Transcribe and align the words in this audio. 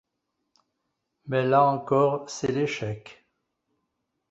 Mais 1.27 1.45
là 1.45 1.61
encore, 1.63 2.27
c'est 2.27 2.51
l'échec. 2.51 3.23